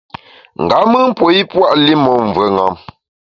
[0.63, 2.73] Nga mùn puo i pua’ li mon mvùeṅam.